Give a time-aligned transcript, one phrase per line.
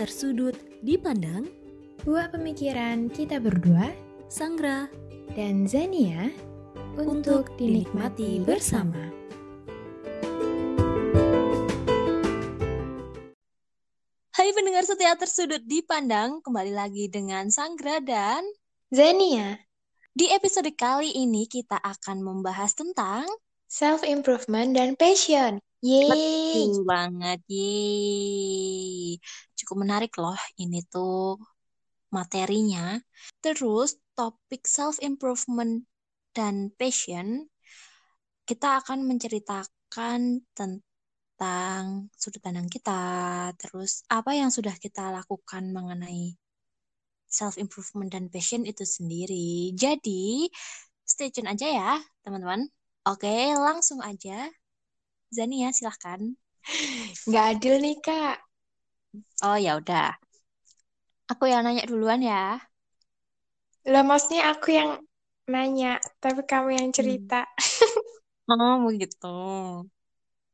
[0.00, 1.44] teater sudut dipandang
[2.08, 3.92] Buah pemikiran kita berdua
[4.32, 4.88] Sanggra
[5.36, 6.32] dan Zania
[6.96, 8.96] untuk dinikmati bersama.
[14.32, 18.40] Hai pendengar setia tersudut dipandang Kembali lagi dengan Sanggra dan
[18.88, 19.60] Zania,
[20.16, 23.28] Di episode kali ini kita akan membahas tentang
[23.68, 25.60] self-improvement dan passion.
[25.80, 26.12] Yeay!
[26.12, 29.16] Betul banget, yeay.
[29.56, 31.40] Cukup menarik loh ini tuh
[32.12, 33.00] materinya.
[33.40, 35.88] Terus topik self-improvement
[36.36, 37.48] dan passion,
[38.44, 46.36] kita akan menceritakan tentang sudut pandang kita, terus apa yang sudah kita lakukan mengenai
[47.30, 49.72] self-improvement dan passion itu sendiri.
[49.78, 50.50] Jadi,
[51.06, 51.92] stay tune aja ya,
[52.26, 52.68] teman-teman.
[53.08, 54.50] Oke, langsung aja.
[55.30, 56.20] Zania, silahkan.
[57.30, 58.36] Nggak adil nih, Kak.
[59.46, 60.14] Oh, ya udah.
[61.30, 62.58] Aku yang nanya duluan ya.
[63.86, 64.90] Lah, maksudnya aku yang
[65.46, 67.46] nanya, tapi kamu yang cerita.
[68.50, 69.30] Oh, begitu.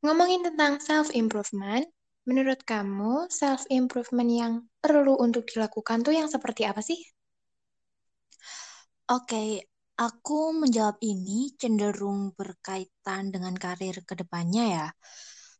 [0.04, 1.88] Ngomongin tentang self-improvement,
[2.28, 4.52] menurut kamu self-improvement yang
[4.84, 7.00] perlu untuk dilakukan tuh yang seperti apa sih?
[9.08, 9.64] Oke,
[9.96, 14.86] aku menjawab ini cenderung berkaitan dengan karir ke depannya ya.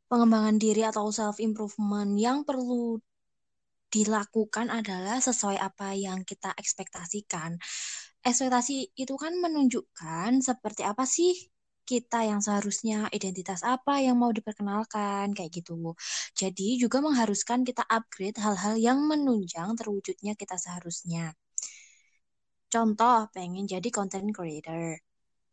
[0.06, 3.00] Pengembangan diri atau self-improvement yang perlu
[3.90, 7.56] dilakukan adalah sesuai apa yang kita ekspektasikan.
[8.22, 11.32] Ekspektasi itu kan menunjukkan seperti apa sih
[11.86, 15.94] kita yang seharusnya identitas apa yang mau diperkenalkan kayak gitu.
[16.34, 21.32] Jadi juga mengharuskan kita upgrade hal-hal yang menunjang terwujudnya kita seharusnya.
[22.76, 25.00] Contoh, pengen jadi content creator.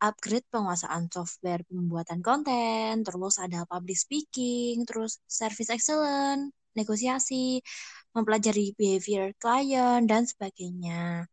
[0.07, 7.63] Upgrade penguasaan software pembuatan konten, terus ada public speaking, terus service excellent, negosiasi,
[8.11, 11.31] mempelajari behavior klien, dan sebagainya.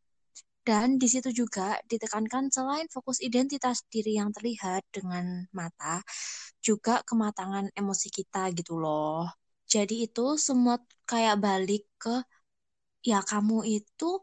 [0.62, 6.06] Dan di situ juga ditekankan selain fokus identitas diri yang terlihat dengan mata,
[6.62, 9.26] juga kematangan emosi kita gitu loh.
[9.66, 10.78] Jadi itu semua
[11.10, 12.22] kayak balik ke
[13.02, 14.22] ya kamu itu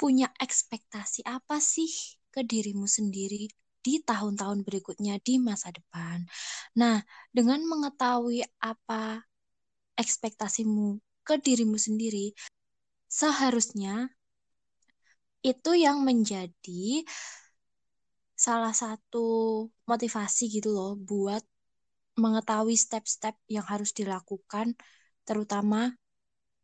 [0.00, 3.52] punya ekspektasi apa sih ke dirimu sendiri
[3.84, 6.24] di tahun-tahun berikutnya di masa depan.
[6.80, 9.20] Nah, dengan mengetahui apa
[10.00, 12.32] ekspektasimu ke dirimu sendiri,
[13.12, 14.08] seharusnya
[15.44, 17.04] itu yang menjadi
[18.36, 21.44] salah satu motivasi gitu loh buat
[22.16, 24.76] mengetahui step-step yang harus dilakukan,
[25.28, 25.92] terutama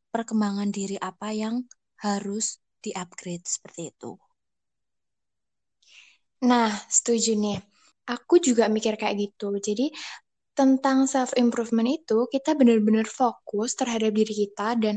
[0.09, 1.69] perkembangan diri apa yang
[2.01, 4.11] harus di-upgrade seperti itu.
[6.45, 7.59] Nah, setuju nih.
[8.07, 9.57] Aku juga mikir kayak gitu.
[9.59, 9.91] Jadi,
[10.59, 14.97] tentang self-improvement itu, kita benar-benar fokus terhadap diri kita dan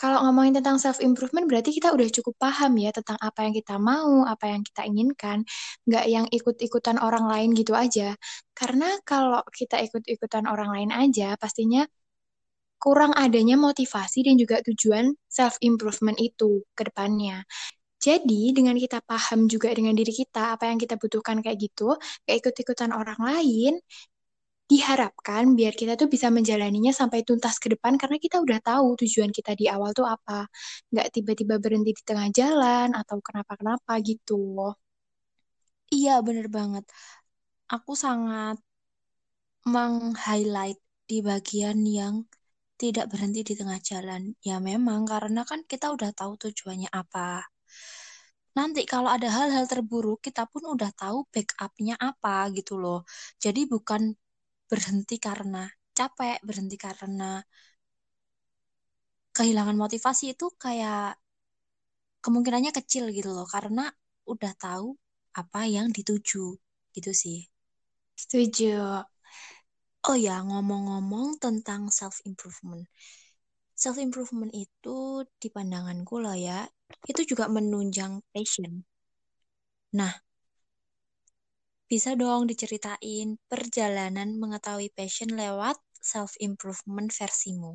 [0.00, 4.26] kalau ngomongin tentang self-improvement berarti kita udah cukup paham ya tentang apa yang kita mau,
[4.26, 5.46] apa yang kita inginkan,
[5.86, 8.18] nggak yang ikut-ikutan orang lain gitu aja.
[8.50, 11.86] Karena kalau kita ikut-ikutan orang lain aja, pastinya
[12.82, 17.46] kurang adanya motivasi dan juga tujuan self-improvement itu ke depannya.
[18.02, 21.94] Jadi, dengan kita paham juga dengan diri kita, apa yang kita butuhkan kayak gitu,
[22.26, 23.78] kayak ikut-ikutan orang lain,
[24.70, 29.30] diharapkan biar kita tuh bisa menjalaninya sampai tuntas ke depan karena kita udah tahu tujuan
[29.36, 30.48] kita di awal tuh apa.
[30.92, 34.72] Nggak tiba-tiba berhenti di tengah jalan atau kenapa-kenapa gitu.
[35.94, 36.84] Iya, bener banget.
[37.74, 38.56] Aku sangat
[39.72, 40.78] meng-highlight
[41.08, 42.14] di bagian yang
[42.82, 44.22] tidak berhenti di tengah jalan.
[44.48, 47.28] Ya memang, karena kan kita udah tahu tujuannya apa.
[48.58, 53.00] Nanti kalau ada hal-hal terburuk, kita pun udah tahu backupnya apa gitu loh.
[53.44, 54.02] Jadi bukan
[54.70, 55.64] berhenti karena
[55.98, 57.40] capek, berhenti karena
[59.36, 61.20] kehilangan motivasi itu kayak
[62.24, 63.46] kemungkinannya kecil gitu loh.
[63.54, 63.84] Karena
[64.32, 64.88] udah tahu
[65.40, 66.44] apa yang dituju
[66.96, 67.38] gitu sih.
[68.16, 69.04] Setuju.
[70.08, 72.84] Oh ya, ngomong-ngomong tentang self-improvement.
[73.82, 74.98] Self-improvement itu
[75.42, 76.60] di pandanganku lah ya,
[77.10, 78.72] itu juga menunjang passion.
[79.92, 80.12] Nah,
[81.90, 85.76] bisa dong diceritain perjalanan mengetahui passion lewat
[86.10, 87.72] self-improvement versimu.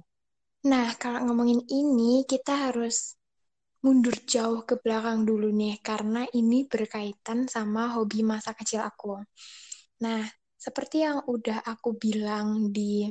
[0.72, 3.16] Nah, kalau ngomongin ini, kita harus
[3.86, 9.22] mundur jauh ke belakang dulu nih, karena ini berkaitan sama hobi masa kecil aku.
[10.04, 10.22] Nah,
[10.58, 13.06] seperti yang udah aku bilang di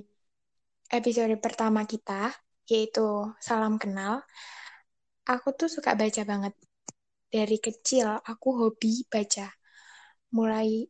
[0.90, 2.34] episode pertama kita,
[2.66, 4.22] yaitu salam kenal,
[5.26, 6.54] aku tuh suka baca banget.
[7.26, 9.50] Dari kecil aku hobi baca.
[10.34, 10.86] Mulai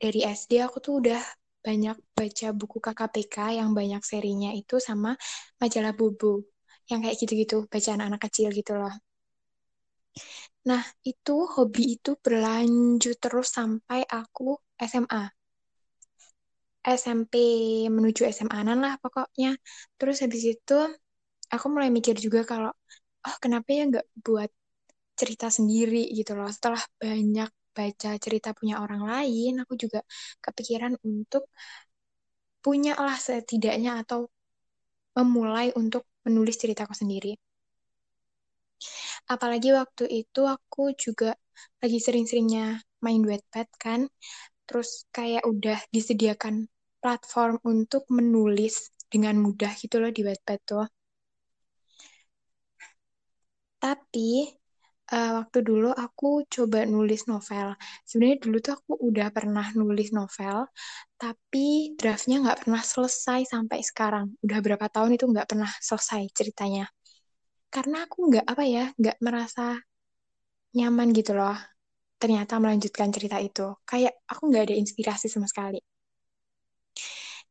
[0.00, 1.20] dari SD aku tuh udah
[1.60, 5.16] banyak baca buku KKPK yang banyak serinya itu sama
[5.60, 6.44] majalah Bobo.
[6.86, 8.94] Yang kayak gitu-gitu, bacaan anak kecil gitu loh.
[10.66, 15.30] Nah, itu hobi itu berlanjut terus sampai aku SMA.
[17.00, 17.34] SMP
[17.96, 19.48] menuju SMA-an lah pokoknya.
[19.98, 20.74] Terus habis itu
[21.54, 22.70] aku mulai mikir juga kalau,
[23.26, 24.50] oh kenapa ya nggak buat
[25.20, 26.48] cerita sendiri gitu loh.
[26.56, 29.98] Setelah banyak baca cerita punya orang lain, aku juga
[30.44, 31.42] kepikiran untuk
[32.64, 34.20] punya lah setidaknya atau
[35.18, 37.32] memulai untuk menulis ceritaku sendiri.
[39.32, 41.26] Apalagi waktu itu aku juga
[41.82, 44.00] lagi sering-seringnya main Wattpad kan,
[44.66, 46.54] terus kayak udah disediakan
[47.02, 50.86] platform untuk menulis dengan mudah gitu loh di Wattpad tuh.
[53.82, 54.50] Tapi
[55.12, 57.76] uh, waktu dulu aku coba nulis novel.
[58.08, 60.66] Sebenarnya dulu tuh aku udah pernah nulis novel,
[61.20, 64.34] tapi draftnya nggak pernah selesai sampai sekarang.
[64.44, 66.84] Udah berapa tahun itu nggak pernah selesai ceritanya.
[67.70, 69.78] Karena aku nggak apa ya, nggak merasa
[70.76, 71.56] nyaman gitu loh.
[72.20, 73.76] Ternyata melanjutkan cerita itu.
[73.84, 75.80] Kayak aku nggak ada inspirasi sama sekali.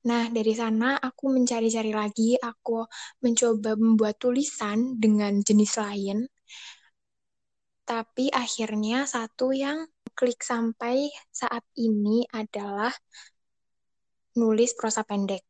[0.10, 2.86] Nah, dari sana aku mencari-cari lagi, aku
[3.26, 6.18] mencoba membuat tulisan dengan jenis lain
[7.86, 9.86] tapi akhirnya satu yang
[10.18, 12.90] klik sampai saat ini adalah
[14.40, 15.46] nulis prosa pendek.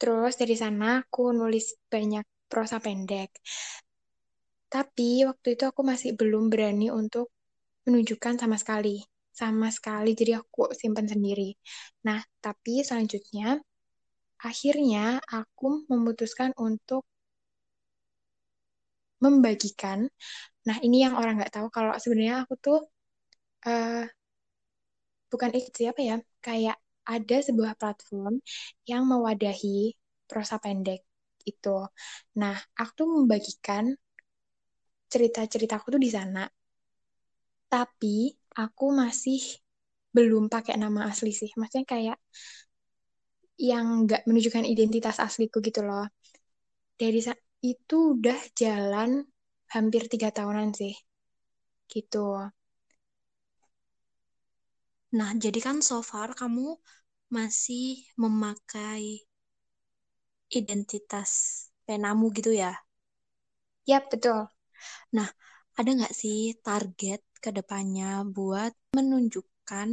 [0.00, 3.30] Terus dari sana aku nulis banyak prosa pendek.
[4.72, 7.30] Tapi waktu itu aku masih belum berani untuk
[7.86, 8.96] menunjukkan sama sekali.
[9.40, 11.50] Sama sekali, jadi aku simpan sendiri.
[12.06, 13.48] Nah, tapi selanjutnya,
[14.50, 15.04] akhirnya
[15.40, 17.02] aku memutuskan untuk
[19.24, 20.00] membagikan
[20.68, 22.78] Nah, ini yang orang nggak tahu kalau sebenarnya aku tuh
[23.68, 24.04] uh,
[25.32, 26.16] bukan itu siapa ya,
[26.46, 26.76] kayak
[27.14, 28.34] ada sebuah platform
[28.90, 29.92] yang mewadahi
[30.30, 31.00] prosa pendek
[31.50, 31.68] itu.
[32.40, 33.84] Nah, aku tuh membagikan
[35.12, 36.42] cerita-ceritaku tuh di sana.
[37.72, 39.40] Tapi aku masih
[40.16, 41.50] belum pakai nama asli sih.
[41.58, 42.18] Maksudnya kayak
[43.70, 46.06] yang nggak menunjukkan identitas asliku gitu loh.
[47.00, 47.20] Dari
[47.72, 49.10] itu udah jalan
[49.74, 50.94] hampir tiga tahunan sih.
[51.92, 52.18] Gitu.
[55.18, 56.66] Nah, jadi kan so far kamu
[57.36, 57.86] masih
[58.22, 59.02] memakai
[60.58, 61.32] identitas
[61.86, 62.72] penamu gitu ya?
[63.90, 64.38] Yap, betul.
[65.16, 65.28] Nah,
[65.78, 69.88] ada nggak sih target ke depannya buat menunjukkan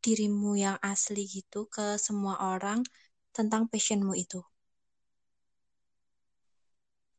[0.00, 2.80] dirimu yang asli gitu ke semua orang
[3.36, 4.40] tentang passionmu itu?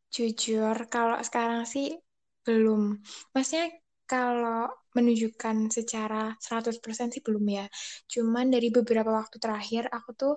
[0.10, 1.94] Jujur, kalau sekarang sih
[2.42, 2.98] belum.
[3.38, 3.78] Maksudnya
[4.10, 4.66] kalau
[4.98, 7.66] menunjukkan secara 100% sih belum ya.
[8.10, 10.34] Cuman dari beberapa waktu terakhir aku tuh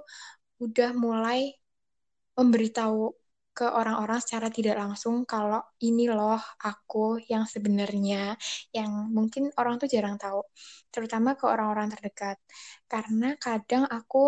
[0.60, 1.56] udah mulai
[2.36, 3.21] memberitahu
[3.56, 8.32] ke orang-orang secara tidak langsung kalau ini loh aku yang sebenarnya
[8.76, 10.40] yang mungkin orang tuh jarang tahu
[10.94, 12.36] terutama ke orang-orang terdekat.
[12.88, 14.18] Karena kadang aku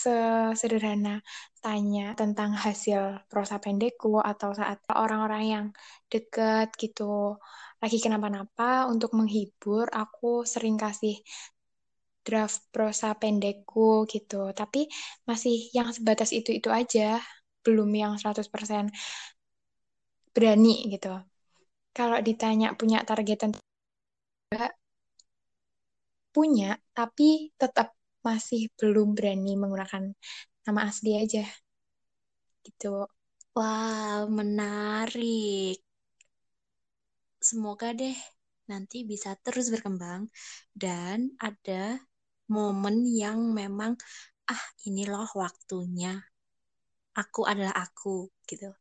[0.00, 1.22] sesederhana
[1.62, 5.66] tanya tentang hasil prosa pendekku atau saat orang-orang yang
[6.12, 7.38] deket gitu
[7.82, 8.90] lagi kenapa-napa?
[8.92, 11.14] Untuk menghibur aku sering kasih
[12.26, 14.50] draft prosa pendekku gitu.
[14.56, 14.88] Tapi
[15.28, 17.20] masih yang sebatas itu-itu aja
[17.64, 18.84] belum yang 100%
[20.34, 21.08] berani gitu
[21.96, 23.50] kalau ditanya punya targetan
[26.34, 26.66] punya
[26.98, 27.88] tapi tetap
[28.26, 30.04] masih belum berani menggunakan
[30.66, 31.44] nama asli aja.
[32.64, 32.86] Gitu.
[33.56, 35.76] Wow, menarik.
[37.48, 38.16] Semoga deh
[38.70, 40.22] nanti bisa terus berkembang
[40.82, 41.18] dan
[41.48, 41.82] ada
[42.54, 43.92] momen yang memang
[44.54, 46.12] ah ini loh waktunya.
[47.14, 48.74] Aku adalah aku gitu.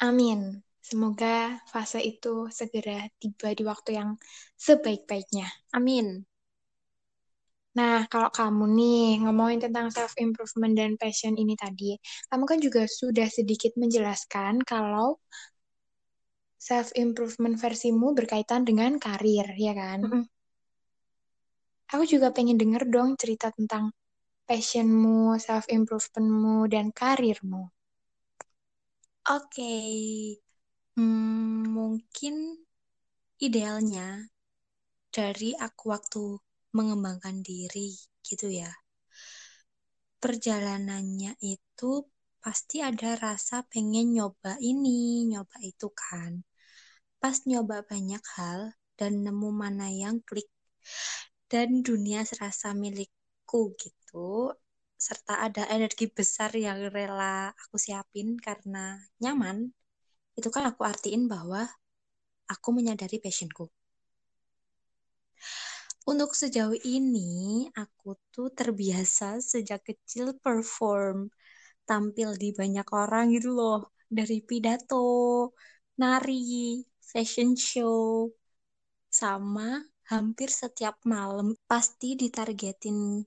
[0.00, 0.64] Amin.
[0.80, 4.10] Semoga fase itu segera tiba di waktu yang
[4.56, 5.46] sebaik-baiknya.
[5.76, 6.24] Amin.
[7.70, 11.94] Nah, kalau kamu nih ngomongin tentang self improvement dan passion ini tadi,
[12.26, 15.22] kamu kan juga sudah sedikit menjelaskan kalau
[16.58, 20.02] self improvement versimu berkaitan dengan karir, ya kan?
[20.02, 20.24] Mm -mm.
[21.94, 23.94] Aku juga pengen denger dong cerita tentang
[24.50, 27.70] passionmu, self improvementmu dan karirmu.
[29.30, 29.94] Oke, okay.
[30.98, 32.58] hmm, mungkin
[33.38, 34.26] idealnya
[35.14, 36.42] dari aku waktu
[36.74, 37.94] mengembangkan diri
[38.26, 38.74] gitu ya.
[40.18, 42.10] Perjalanannya itu
[42.42, 46.42] pasti ada rasa pengen nyoba ini, nyoba itu kan.
[47.22, 50.50] Pas nyoba banyak hal dan nemu mana yang klik
[51.46, 53.99] dan dunia serasa milikku gitu
[55.06, 59.72] serta ada energi besar yang rela aku siapin karena nyaman
[60.38, 61.62] itu kan aku artiin bahwa
[62.52, 63.64] aku menyadari passionku.
[66.10, 71.30] Untuk sejauh ini aku tuh terbiasa sejak kecil perform
[71.88, 73.78] tampil di banyak orang gitu loh.
[74.10, 75.06] Dari pidato
[76.00, 78.26] nari fashion show
[79.20, 79.78] sama
[80.10, 83.22] hampir setiap malam pasti ditargetin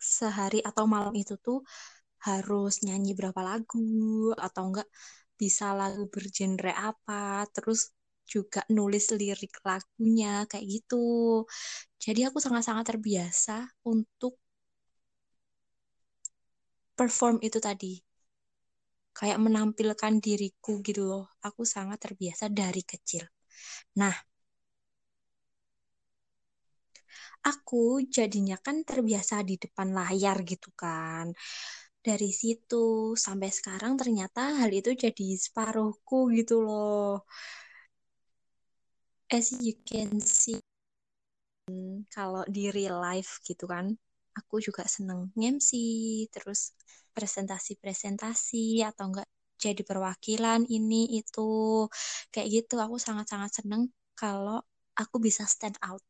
[0.00, 1.58] sehari atau malam itu tuh
[2.28, 3.80] harus nyanyi berapa lagu
[4.46, 4.88] atau enggak
[5.40, 7.80] bisa lagu bergenre apa terus
[8.32, 10.96] juga nulis lirik lagunya kayak gitu.
[12.04, 13.56] Jadi aku sangat-sangat terbiasa
[13.92, 14.32] untuk
[16.98, 17.92] perform itu tadi.
[19.18, 21.24] Kayak menampilkan diriku gitu loh.
[21.42, 23.24] Aku sangat terbiasa dari kecil.
[24.00, 24.14] Nah
[27.50, 31.26] aku jadinya kan terbiasa di depan layar gitu kan.
[32.06, 37.26] Dari situ sampai sekarang ternyata hal itu jadi separuhku gitu loh.
[39.30, 40.56] As you can see,
[42.16, 43.92] kalau di real life gitu kan,
[44.38, 45.70] aku juga seneng nge-MC,
[46.32, 46.72] terus
[47.12, 49.28] presentasi-presentasi atau enggak
[49.58, 51.50] jadi perwakilan ini itu
[52.30, 54.62] kayak gitu aku sangat-sangat seneng kalau
[54.94, 56.02] aku bisa stand out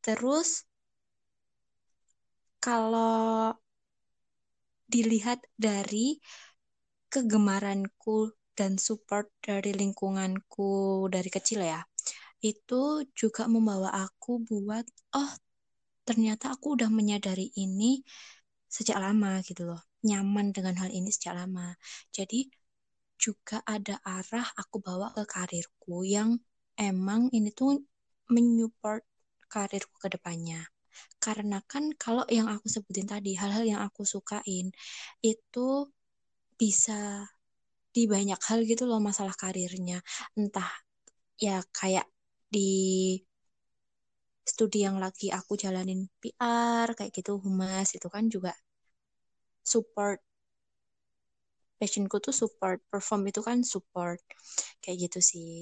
[0.00, 0.64] Terus
[2.60, 3.56] kalau
[4.90, 6.18] dilihat dari
[7.12, 11.80] kegemaranku dan support dari lingkunganku dari kecil ya,
[12.44, 14.84] itu juga membawa aku buat,
[15.16, 15.32] oh
[16.08, 18.02] ternyata aku udah menyadari ini
[18.70, 21.74] sejak lama gitu loh, nyaman dengan hal ini sejak lama.
[22.10, 22.50] Jadi
[23.20, 26.40] juga ada arah aku bawa ke karirku yang
[26.80, 27.84] emang ini tuh
[28.32, 29.04] menyupport
[29.54, 30.60] karirku ke depannya.
[31.24, 34.66] Karena kan kalau yang aku sebutin tadi, hal-hal yang aku sukain
[35.24, 35.68] itu
[36.60, 37.26] bisa
[37.94, 39.98] di banyak hal gitu loh masalah karirnya.
[40.38, 40.70] Entah
[41.44, 42.06] ya kayak
[42.54, 42.70] di
[44.50, 48.52] studi yang lagi aku jalanin PR kayak gitu humas itu kan juga
[49.64, 50.20] support
[51.80, 54.20] passionku tuh support perform itu kan support
[54.82, 55.54] kayak gitu sih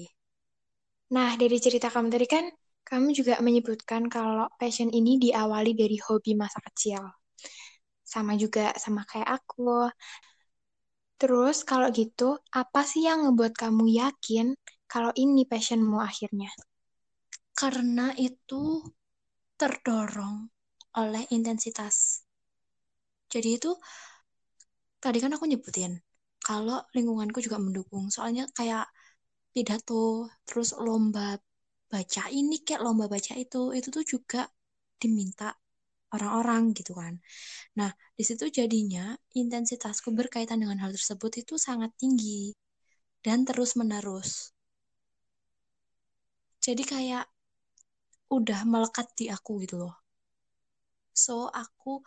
[1.15, 2.45] nah dari cerita kamu tadi kan
[2.89, 7.01] kamu juga menyebutkan kalau passion ini diawali dari hobi masa kecil.
[8.03, 9.87] Sama juga sama kayak aku.
[11.21, 12.29] Terus kalau gitu,
[12.61, 14.47] apa sih yang ngebuat kamu yakin
[14.91, 16.49] kalau ini passionmu akhirnya?
[17.59, 18.63] Karena itu
[19.59, 20.37] terdorong
[21.01, 21.95] oleh intensitas.
[23.29, 23.69] Jadi itu
[25.03, 25.93] tadi kan aku nyebutin
[26.47, 28.05] kalau lingkunganku juga mendukung.
[28.15, 28.85] Soalnya kayak
[29.53, 31.37] pidato, terus lomba
[31.93, 34.41] baca ini kayak lomba baca itu itu tuh juga
[35.01, 35.49] diminta
[36.15, 37.13] orang-orang gitu kan.
[37.79, 39.05] Nah, di situ jadinya
[39.41, 42.53] intensitasku berkaitan dengan hal tersebut itu sangat tinggi
[43.25, 44.53] dan terus-menerus.
[46.65, 47.25] Jadi kayak
[48.37, 49.93] udah melekat di aku gitu loh.
[51.23, 52.01] So, aku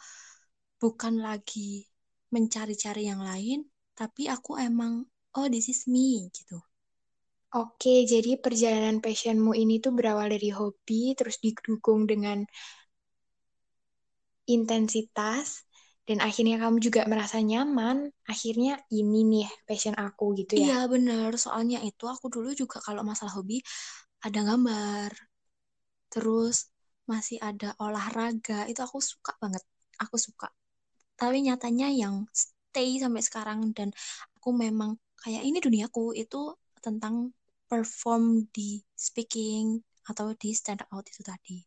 [0.80, 1.86] bukan lagi
[2.34, 4.92] mencari-cari yang lain, tapi aku emang,
[5.38, 6.58] oh this is me gitu.
[7.60, 12.38] Oke, jadi perjalanan passionmu ini tuh berawal dari hobi, terus didukung dengan
[14.56, 15.48] intensitas,
[16.08, 18.10] dan akhirnya kamu juga merasa nyaman.
[18.32, 20.72] Akhirnya ini nih passion aku gitu ya.
[20.72, 23.56] Iya bener, soalnya itu aku dulu juga kalau masalah hobi
[24.26, 25.10] ada gambar,
[26.12, 26.56] terus
[27.10, 29.62] masih ada olahraga, itu aku suka banget,
[30.02, 30.48] aku suka.
[31.20, 33.88] Tapi nyatanya yang stay sampai sekarang dan
[34.38, 34.90] aku memang
[35.22, 36.40] kayak ini duniaku itu
[36.84, 37.14] tentang
[37.72, 38.24] perform
[38.56, 38.70] di
[39.06, 39.66] speaking
[40.10, 41.58] atau di stand out itu tadi.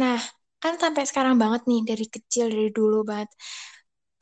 [0.00, 0.18] Nah,
[0.62, 3.30] kan sampai sekarang banget nih, dari kecil, dari dulu banget.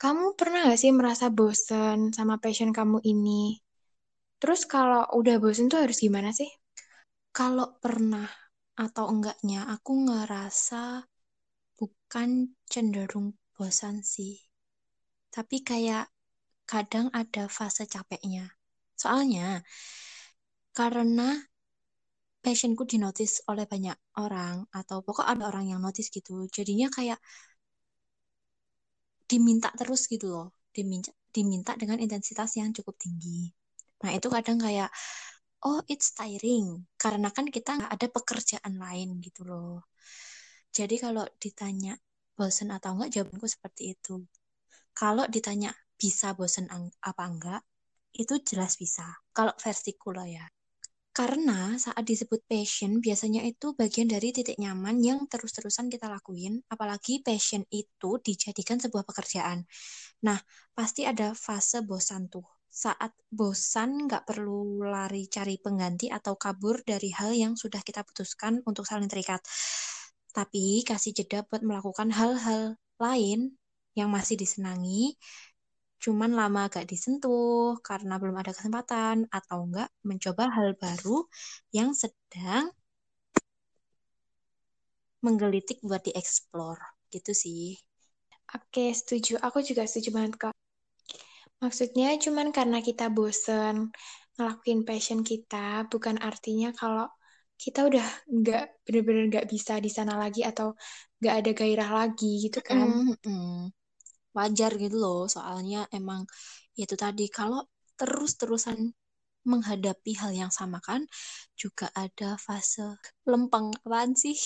[0.03, 3.59] Kamu pernah gak sih merasa bosen sama passion kamu ini?
[4.41, 6.51] Terus kalau udah bosen tuh harus gimana sih?
[7.39, 8.29] Kalau pernah
[8.85, 10.85] atau enggaknya, aku ngerasa
[11.79, 12.31] bukan
[12.73, 14.35] cenderung bosan sih.
[15.35, 16.07] Tapi kayak
[16.69, 18.45] kadang ada fase capeknya.
[18.99, 19.63] Soalnya,
[20.79, 21.35] karena
[22.39, 26.47] passionku dinotis oleh banyak orang atau pokok ada orang yang notice gitu.
[26.47, 27.19] Jadinya kayak
[29.27, 30.47] diminta terus gitu loh.
[30.71, 33.51] Diminta diminta dengan intensitas yang cukup tinggi.
[34.07, 34.87] Nah itu kadang kayak
[35.67, 36.87] oh it's tiring.
[36.95, 39.91] Karena kan kita nggak ada pekerjaan lain gitu loh.
[40.71, 41.99] Jadi kalau ditanya
[42.39, 44.23] bosen atau enggak jawabanku seperti itu.
[44.95, 46.71] Kalau ditanya bisa bosen
[47.03, 47.67] apa enggak?
[48.15, 49.11] Itu jelas bisa.
[49.35, 50.47] Kalau versiku loh ya
[51.19, 57.27] Karena saat disebut passion, biasanya itu bagian dari titik nyaman yang terus-terusan kita lakuin, apalagi
[57.27, 59.67] passion itu dijadikan sebuah pekerjaan.
[60.23, 60.39] Nah,
[60.79, 62.47] pasti ada fase bosan tuh.
[62.71, 68.63] Saat bosan, nggak perlu lari cari pengganti atau kabur dari hal yang sudah kita putuskan
[68.63, 69.43] untuk saling terikat.
[70.31, 73.59] Tapi kasih jeda buat melakukan hal-hal lain
[73.99, 75.19] yang masih disenangi,
[76.03, 81.27] cuman lama agak disentuh karena belum ada kesempatan atau enggak mencoba hal baru
[81.75, 82.71] yang sedang
[85.25, 86.79] menggelitik buat dieksplor
[87.11, 87.75] gitu sih.
[88.55, 89.37] Oke, setuju.
[89.43, 90.55] Aku juga setuju banget kok.
[91.59, 93.91] Maksudnya cuman karena kita bosen
[94.39, 97.11] ngelakuin passion kita, bukan artinya kalau
[97.59, 100.79] kita udah nggak bener-bener nggak bisa di sana lagi atau
[101.19, 102.95] nggak ada gairah lagi gitu kan.
[102.95, 103.78] Mm -mm.
[104.39, 106.23] Wajar gitu loh, soalnya emang
[106.83, 107.61] itu tadi kalau
[108.01, 108.79] terus-terusan
[109.51, 111.03] menghadapi hal yang sama kan
[111.63, 112.85] juga ada fase
[113.31, 114.37] lempeng apaan sih?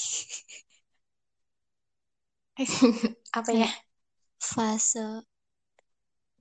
[3.39, 3.69] Apa ya?
[4.51, 5.05] Fase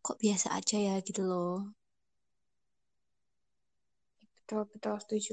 [0.05, 1.55] kok biasa aja ya gitu loh.
[4.37, 5.31] Betul, betul, setuju.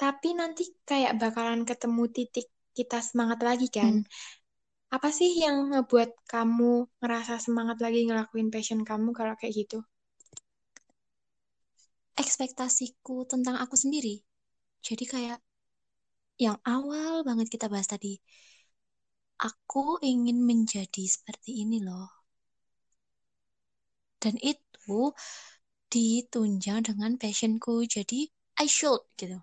[0.00, 2.46] Tapi nanti kayak bakalan ketemu titik
[2.76, 3.94] kita semangat lagi kan.
[3.94, 4.04] Hmm.
[4.96, 9.78] Apa sih yang ngebuat kamu ngerasa semangat lagi ngelakuin passion kamu kalau kayak gitu?
[12.22, 14.14] Ekspektasiku tentang aku sendiri.
[14.86, 15.38] Jadi kayak
[16.44, 18.14] yang awal banget kita bahas tadi.
[19.48, 22.08] Aku ingin menjadi seperti ini loh.
[24.22, 25.00] Dan itu
[25.92, 27.74] ditunjang dengan passionku.
[27.94, 28.20] Jadi
[28.62, 29.38] I should gitu.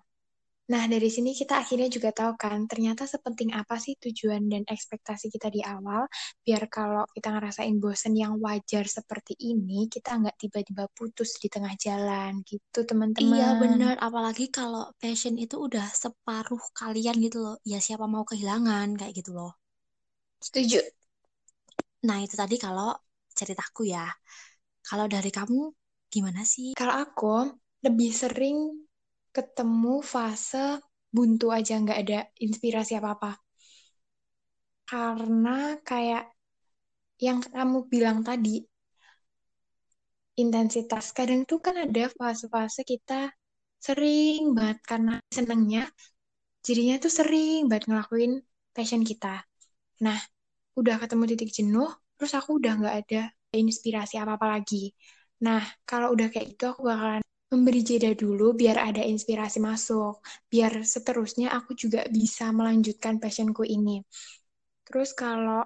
[0.68, 5.32] Nah, dari sini kita akhirnya juga tahu kan, ternyata sepenting apa sih tujuan dan ekspektasi
[5.32, 6.04] kita di awal,
[6.44, 11.72] biar kalau kita ngerasain bosen yang wajar seperti ini, kita nggak tiba-tiba putus di tengah
[11.80, 13.32] jalan, gitu teman-teman.
[13.32, 18.92] Iya benar, apalagi kalau passion itu udah separuh kalian gitu loh, ya siapa mau kehilangan,
[19.00, 19.56] kayak gitu loh.
[20.44, 20.80] Setuju.
[22.06, 22.94] Nah, itu tadi kalau
[23.34, 24.04] ceritaku ya.
[24.84, 25.72] Kalau dari kamu,
[26.12, 26.76] gimana sih?
[26.76, 27.52] Kalau aku,
[27.84, 28.87] lebih sering
[29.36, 30.66] ketemu fase
[31.16, 33.30] buntu aja, nggak ada inspirasi apa-apa.
[34.90, 35.56] Karena
[35.88, 36.24] kayak
[37.26, 38.56] yang kamu bilang tadi,
[40.42, 41.04] intensitas.
[41.16, 43.14] Kadang tuh kan ada fase-fase kita
[43.86, 45.82] sering banget karena senengnya,
[46.66, 48.32] jadinya tuh sering banget ngelakuin
[48.74, 49.42] passion kita.
[50.06, 50.18] Nah,
[50.80, 53.22] udah ketemu titik jenuh, terus aku udah nggak ada
[53.54, 54.92] inspirasi apa-apa lagi.
[55.46, 60.20] Nah, kalau udah kayak gitu, aku bakalan memberi jeda dulu biar ada inspirasi masuk.
[60.52, 64.04] Biar seterusnya aku juga bisa melanjutkan passionku ini.
[64.84, 65.64] Terus kalau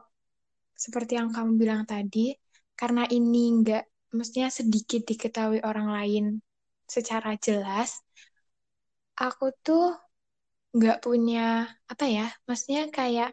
[0.74, 2.34] seperti yang kamu bilang tadi,
[2.78, 6.24] karena ini nggak, maksudnya sedikit diketahui orang lain
[6.86, 8.02] secara jelas,
[9.18, 9.82] aku tuh
[10.76, 13.30] nggak punya apa ya, maksudnya kayak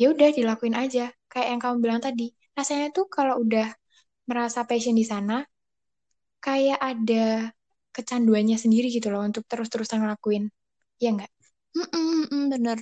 [0.00, 2.32] ya udah dilakuin aja, kayak yang kamu bilang tadi.
[2.56, 3.68] Rasanya tuh kalau udah
[4.28, 5.44] merasa passion di sana,
[6.44, 7.52] kayak ada
[7.96, 10.44] kecanduannya sendiri gitu loh untuk terus-terusan ngelakuin.
[11.00, 11.30] Iya nggak?
[11.76, 12.78] Mm -mm, mm, bener.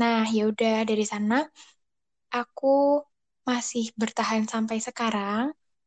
[0.00, 1.34] Nah, ya udah dari sana
[2.40, 3.02] aku
[3.50, 5.44] masih bertahan sampai sekarang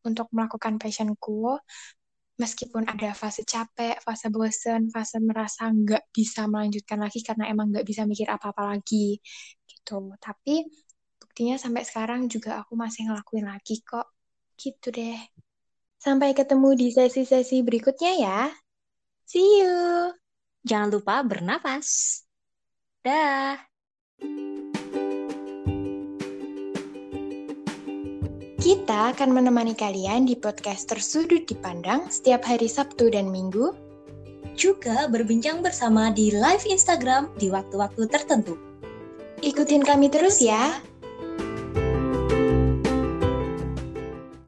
[0.07, 1.57] untuk melakukan passionku.
[2.35, 7.87] Meskipun ada fase capek, fase bosen, fase merasa nggak bisa melanjutkan lagi karena emang nggak
[7.87, 9.23] bisa mikir apa-apa lagi
[9.71, 10.11] gitu.
[10.19, 10.67] Tapi
[11.19, 14.14] buktinya sampai sekarang juga aku masih ngelakuin lagi kok.
[14.55, 15.19] Gitu deh.
[15.99, 18.41] Sampai ketemu di sesi-sesi berikutnya ya.
[19.27, 20.13] See you.
[20.65, 22.21] Jangan lupa bernapas.
[23.05, 23.57] Dah.
[28.65, 33.77] Kita akan menemani kalian di podcast Tersudut Dipandang setiap hari Sabtu dan Minggu.
[34.57, 38.57] Juga berbincang bersama di live Instagram di waktu-waktu tertentu.
[39.45, 40.81] Ikutin kami terus ya.